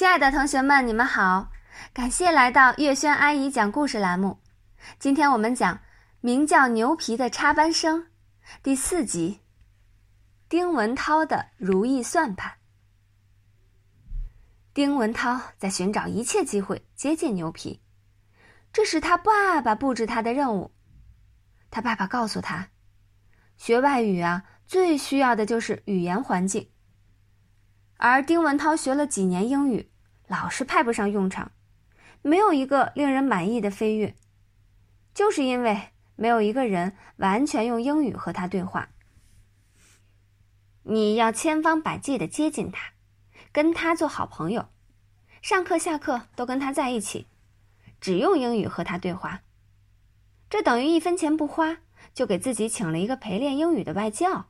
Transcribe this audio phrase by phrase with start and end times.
[0.00, 1.52] 亲爱的同学们，你们好！
[1.92, 4.38] 感谢来到月轩阿姨讲故事栏目。
[4.98, 5.76] 今天我们讲
[6.22, 8.00] 《名叫牛皮的插班生》
[8.62, 9.40] 第四集。
[10.48, 12.50] 丁文涛的如意算盘。
[14.72, 17.82] 丁文涛在寻找一切机会接近牛皮，
[18.72, 20.72] 这是他爸爸布置他的任务。
[21.70, 22.70] 他爸爸告诉他，
[23.58, 26.70] 学外语啊，最需要的就是语言环境。
[28.02, 29.90] 而丁文涛学了几年英语，
[30.26, 31.52] 老是派不上用场，
[32.22, 34.14] 没有一个令人满意的飞跃，
[35.12, 38.88] 就是因为没有一个人完全用英语和他对话。
[40.84, 42.92] 你要千方百计的接近他，
[43.52, 44.70] 跟他做好朋友，
[45.42, 47.26] 上课下课都跟他在一起，
[48.00, 49.42] 只用英语和他对话。
[50.48, 51.76] 这等于一分钱不花，
[52.14, 54.46] 就给自己请了一个陪练英语的外教。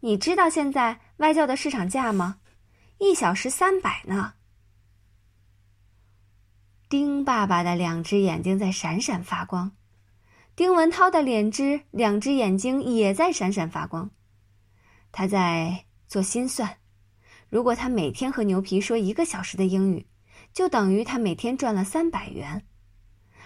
[0.00, 2.38] 你知道现在外教的市场价吗？
[2.98, 4.34] 一小时三百呢。
[6.88, 9.72] 丁爸爸的两只眼睛在闪闪发光，
[10.56, 14.10] 丁文涛的脸只两只眼睛也在闪闪发光。
[15.10, 16.78] 他在做心算，
[17.48, 20.06] 如果他每天和牛皮说一个小时的英语，
[20.54, 22.62] 就等于他每天赚了三百元；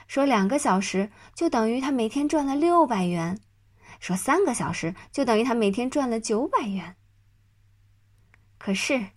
[0.07, 3.41] 说两个小时，就等于他每天赚了六百元。
[3.98, 6.97] 说三个小时就等于他每天赚了九百元。
[8.64, 9.08] 可是，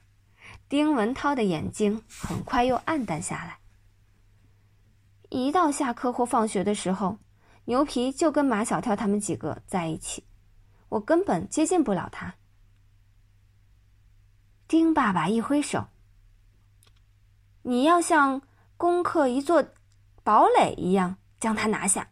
[0.67, 3.59] 丁文涛的眼睛很快又暗淡下来。
[5.29, 7.19] 一到下课或放学的时候，
[7.65, 10.23] 牛皮就跟马小跳他们几个在一起，
[10.89, 12.33] 我根本接近不了他。
[14.67, 15.89] 丁爸爸一挥手
[17.61, 18.41] ：“你要像
[18.77, 19.63] 攻克一座
[20.23, 22.09] 堡垒一样将他拿下。”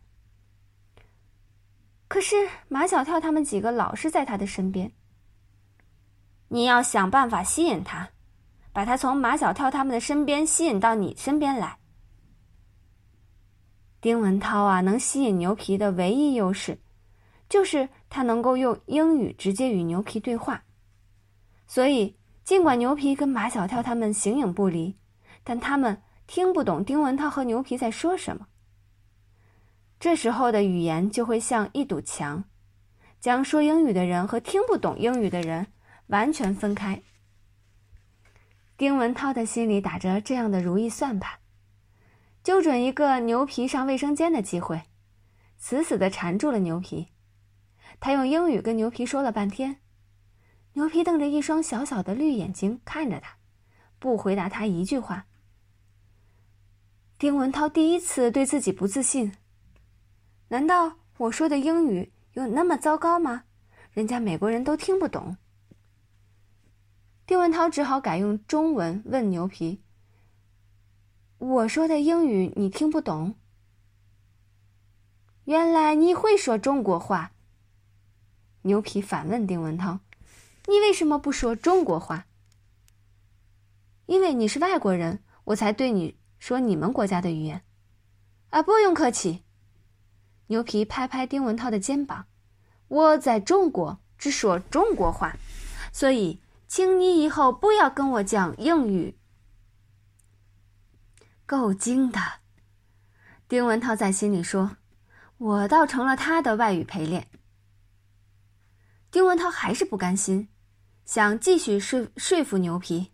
[2.07, 4.93] 可是马小跳他们几个老是在他的身边。
[6.53, 8.07] 你要想办法吸引他，
[8.71, 11.79] 把他从马小跳他们的身边吸引到你身边来。
[13.99, 16.79] 丁文涛啊，能吸引牛皮的唯一优势，
[17.49, 20.63] 就是他能够用英语直接与牛皮对话。
[21.65, 24.95] 所以，尽管牛皮跟马小跳他们形影不离，
[25.43, 28.45] 但他们听不懂丁文涛和牛皮在说什么。
[29.99, 32.43] 这时候的语言就会像一堵墙，
[33.19, 35.65] 将说英语的人和听不懂英语的人
[36.13, 37.01] 完全分开。
[38.77, 41.39] 丁文涛的心里打着这样的如意算盘，
[42.43, 44.83] 就准一个牛皮上卫生间的机会，
[45.57, 47.07] 死死的缠住了牛皮。
[47.99, 49.77] 他用英语跟牛皮说了半天，
[50.73, 53.37] 牛皮瞪着一双小小的绿眼睛看着他，
[53.97, 55.25] 不回答他一句话。
[57.17, 59.33] 丁文涛第一次对自己不自信。
[60.49, 63.45] 难道我说的英语有那么糟糕吗？
[63.93, 65.37] 人家美国人都听不懂。
[67.25, 69.81] 丁文涛只好改用中文问牛皮
[71.39, 73.35] ：“我说的英语你听不懂？
[75.45, 77.31] 原来你会说中国话。”
[78.63, 79.99] 牛皮反问丁文涛
[80.67, 82.25] ：“你为什么不说中国话？”
[84.05, 87.63] 因为你是外国人，我才对你说你们国家的语言。
[88.49, 89.43] 啊，不用客气。
[90.47, 92.27] 牛皮拍拍丁文涛的肩膀
[92.89, 95.37] ：“我在中国只说中国话，
[95.93, 96.41] 所以
[96.75, 99.15] 请你以后不要跟我讲英语。”
[101.45, 102.19] 够精的，
[103.47, 104.77] 丁文涛在心里说
[105.37, 107.27] ：“我倒成了他的外语陪练。”
[109.11, 110.49] 丁文涛还是不甘心，
[111.05, 113.11] 想继续说说服牛皮：“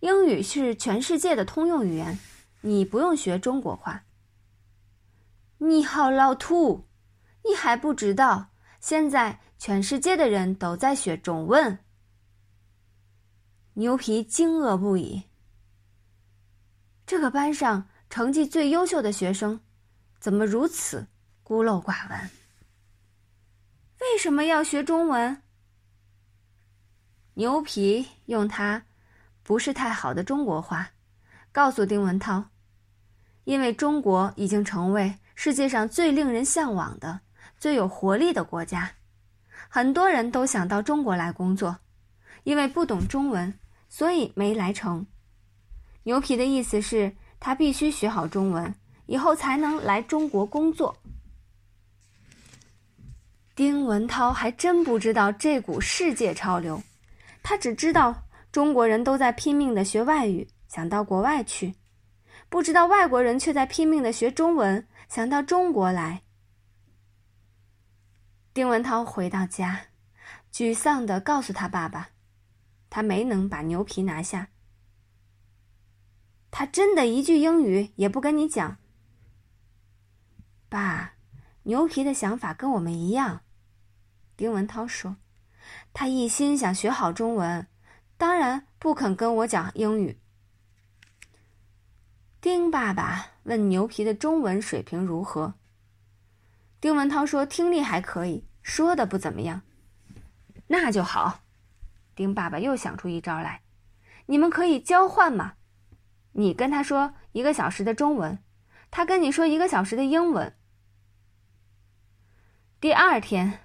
[0.00, 2.18] 英语是全世界的通用语言，
[2.60, 4.04] 你不用学中国话。”
[5.56, 6.86] 你好，老土！
[7.42, 8.50] 你还不知道，
[8.80, 11.78] 现在全世界的人都在学中文。
[13.74, 15.22] 牛皮惊愕不已。
[17.06, 19.60] 这个班上成绩最优秀的学生，
[20.18, 21.06] 怎么如此
[21.42, 22.30] 孤陋寡闻？
[24.00, 25.42] 为什么要学中文？
[27.34, 28.84] 牛皮用他
[29.42, 30.90] 不是太好的中国话，
[31.50, 32.50] 告诉丁文涛：
[33.44, 35.18] 因为中国已经成为。
[35.34, 37.22] 世界上最令人向往的、
[37.58, 38.92] 最有活力的国家，
[39.68, 41.78] 很多人都想到中国来工作，
[42.44, 43.58] 因为不懂中文，
[43.92, 45.06] 所以没来成。
[46.04, 48.74] 牛皮的意思是他必须学好中文，
[49.04, 50.96] 以后才能来中国工作。
[53.54, 56.82] 丁文涛还真不知道这股世界潮流，
[57.42, 58.14] 他只知道
[58.50, 61.74] 中国人都在拼命的学外语，想到国外去，
[62.48, 64.88] 不知道外国人却在拼命的学中文。
[65.10, 66.22] 想到中国来，
[68.54, 69.82] 丁文涛回到家，
[70.50, 72.08] 沮丧地告诉他爸爸，
[72.94, 74.50] 他没能把牛皮拿下，
[76.50, 78.76] 他真的一句英语也不跟你讲。
[80.68, 81.14] 爸，
[81.62, 83.44] 牛皮的想法跟我们一样。
[84.36, 85.16] 丁文涛说
[85.94, 87.66] ：“他一心想学好中文，
[88.18, 90.20] 当然不肯跟我讲英语。”
[92.42, 95.54] 丁爸爸问牛皮的中文水平如何？
[96.78, 99.62] 丁文涛说：“听力还可以，说的不怎么样。”
[100.68, 101.38] 那就好。
[102.14, 103.62] 丁爸爸又想出一招来
[104.26, 105.54] ：“你们可以交换嘛，
[106.32, 108.38] 你跟他说一个小时的中文，
[108.90, 110.54] 他跟你说一个小时的英文。”
[112.80, 113.60] 第二天，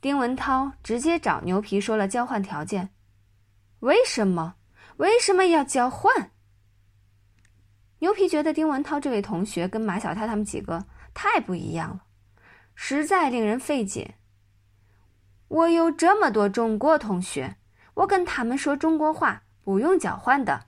[0.00, 2.90] 丁文涛直接找牛皮说了交换条件。
[3.80, 4.56] 为什么？
[4.98, 6.30] 为什么要交换？
[8.00, 12.04] 牛皮觉得丁文涛这位同学跟马小跳他们几个太不一样了，
[12.74, 14.16] 实在令人费解。
[15.48, 17.56] 我有这么多中国同学，
[17.94, 20.66] 我跟他们说中国话不用交换的。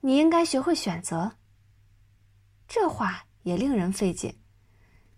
[0.00, 1.36] 你应该学会选择。
[2.68, 4.36] 这话也令人费解。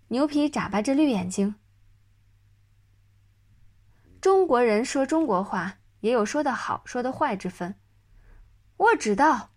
[0.09, 1.57] 牛皮眨巴着绿眼睛。
[4.21, 7.75] 中国人说中国话也有说的好、说的坏之分。
[8.77, 9.51] 我知道。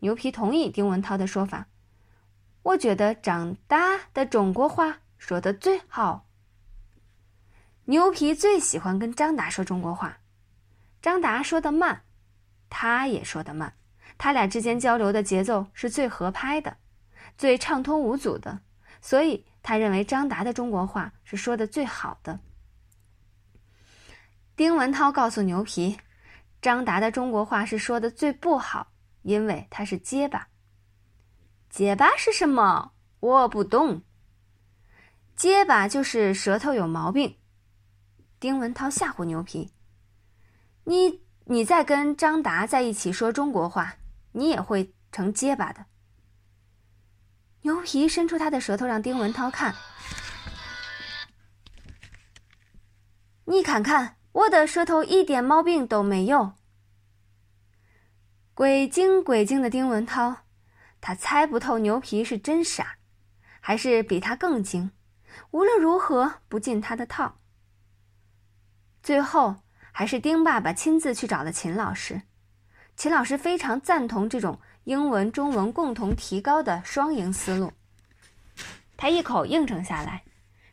[0.00, 1.68] 牛皮同意丁文涛的说法。
[2.62, 6.27] 我觉得长大的中国话说的最好。
[7.90, 10.18] 牛皮最喜欢跟张达说中国话。
[11.00, 12.02] 张达说的慢，
[12.68, 13.72] 他也说的慢，
[14.18, 16.76] 他俩之间交流的节奏是最合拍的，
[17.38, 18.60] 最畅通无阻的。
[19.00, 22.40] 所以他认为张达的中国话是说的最好的。
[24.54, 25.96] 丁文涛告诉牛皮，
[26.60, 28.92] 张达的中国话是说的最不好，
[29.22, 30.48] 因为他是结巴。
[31.70, 32.92] 结巴是什么？
[33.20, 34.02] 我不懂。
[35.34, 37.38] 结巴就是舌头有毛病。
[38.40, 39.72] 丁文涛吓唬牛皮
[40.84, 43.96] ：“你你再跟张达在一起说中国话，
[44.32, 45.86] 你也会成结巴的。”
[47.62, 49.74] 牛皮伸出他的舌头让丁文涛看，
[53.46, 56.52] 你看看我的舌头一点毛病都没有。
[58.54, 60.44] 鬼精鬼精的丁文涛，
[61.00, 62.98] 他猜不透牛皮是真傻，
[63.60, 64.92] 还是比他更精，
[65.50, 67.37] 无论如何不进他的套。
[69.08, 69.56] 最后
[69.90, 72.20] 还是丁爸爸亲自去找了秦老师，
[72.94, 74.60] 秦老师非常赞同这种。
[74.84, 77.72] 英文、中文共同提高的双赢思路，
[78.98, 80.24] 他一口应承下来，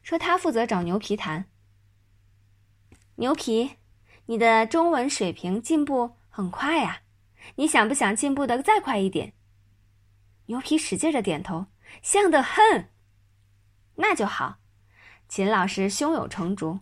[0.03, 1.45] 说他负责找牛皮谈。
[3.15, 3.77] 牛皮，
[4.25, 7.03] 你的中文水平进步很快呀，
[7.55, 9.31] 你想不想进步的再快一点？
[10.47, 11.67] 牛皮使劲的点头，
[12.01, 12.89] 像的很。
[13.95, 14.57] 那就好，
[15.29, 16.79] 秦老师胸有成竹，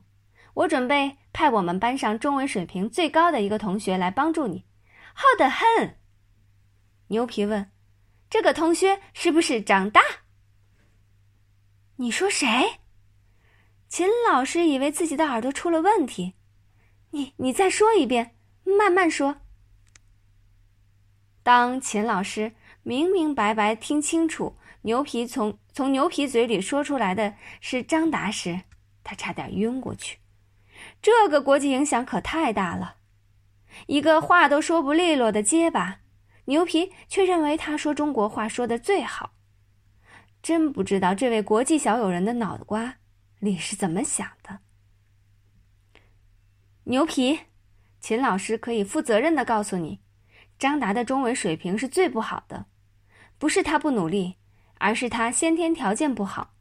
[0.54, 4.66] 我准备派我们班上中文水平最高的一个同学来帮助你，
[5.14, 5.98] 好的很。
[7.08, 7.72] 牛皮问
[8.30, 10.02] ：“这个同学是不是长大？”
[11.98, 12.80] 你说谁？
[13.88, 16.34] 秦老师以为自己的耳朵出了问题。
[17.12, 19.38] 你你再说一遍，慢慢说。
[21.44, 28.62] 当秦老师明明白白听清楚牛皮从从牛皮嘴里说出来的是张达时，
[29.04, 30.18] 他差点晕过去。
[31.02, 32.98] 这个国际影响可太大了，
[33.88, 36.00] 一个话都说不利落的结巴。
[36.46, 39.34] 牛皮却认为他说中国话说的最好，
[40.42, 42.96] 真不知道这位国际小友人的脑瓜
[43.40, 44.60] 里是怎么想的。
[46.84, 47.40] 牛皮，
[48.02, 50.02] 秦老师可以负责任的告诉你，
[50.60, 52.66] 张达的中文水平是最不好的，
[53.38, 54.36] 不是他不努力，
[54.80, 56.56] 而是他先天条件不好，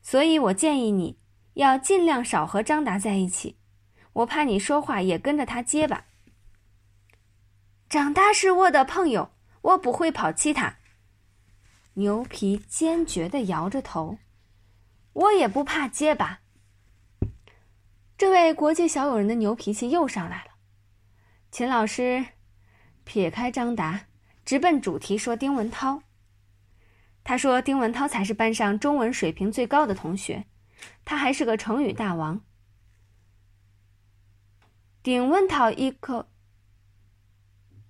[0.00, 1.18] 所以我建议你
[1.54, 3.58] 要尽量少和张达在一起，
[4.12, 6.06] 我怕你说话也跟着他结巴。
[7.88, 10.76] 长大是我的朋友，我不会抛弃他。
[11.94, 14.18] 牛皮坚决的摇着头，
[15.12, 16.40] 我也不怕结巴。
[18.16, 20.52] 这位国际小友人的牛脾气又上来了。
[21.50, 22.24] 秦老师
[23.04, 24.06] 撇开张达，
[24.44, 26.02] 直奔主题说：“丁文涛。”
[27.24, 30.46] 他说：“丁文涛才是班上中文水平最高的同学，
[31.04, 32.40] 他还是个成语大王。”
[35.02, 36.28] 丁文涛一口。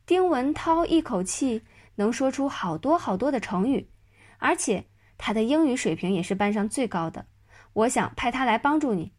[0.04, 1.62] 丁文涛一口气
[1.94, 3.88] 能说出好多好多的成语，
[4.38, 7.26] 而且他的英语水平也是班上最高的。
[7.74, 9.12] 我想派他来帮助你。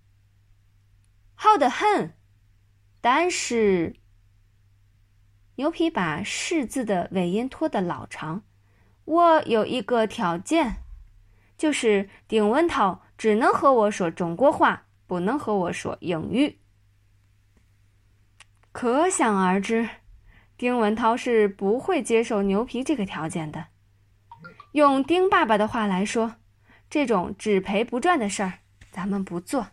[1.36, 2.16] 好的很，
[3.00, 3.96] 但是
[5.56, 8.44] 牛皮把“是”字的尾音拖得老长。
[9.06, 10.84] 我有一个条件，
[11.58, 16.60] 就是丁文涛只能和我说中国话，不能和我说英语。
[18.72, 19.90] 可想而知。
[20.56, 23.66] 丁文涛是不会接受牛皮这个条件的。
[24.72, 26.36] 用丁爸爸的话来说，
[26.90, 28.60] 这种只赔不赚的事儿，
[28.92, 29.68] 咱们不做。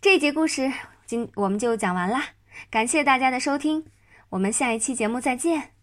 [0.00, 0.72] 这节故事
[1.06, 2.24] 今我们就讲完啦，
[2.68, 3.86] 感谢大家的收听，
[4.30, 5.77] 我们下一期节目再见。